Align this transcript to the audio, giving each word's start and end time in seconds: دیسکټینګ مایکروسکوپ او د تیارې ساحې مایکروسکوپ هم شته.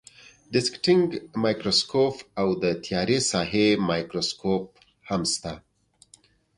دیسکټینګ 0.53 1.07
مایکروسکوپ 1.43 2.15
او 2.41 2.47
د 2.63 2.65
تیارې 2.85 3.19
ساحې 3.31 3.67
مایکروسکوپ 3.89 4.65
هم 5.07 5.21
شته. 5.33 5.53